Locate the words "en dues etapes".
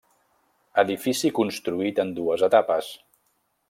2.07-2.93